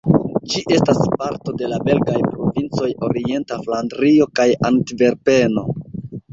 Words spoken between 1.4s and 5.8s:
de la belgaj provincoj Orienta Flandrio kaj Antverpeno.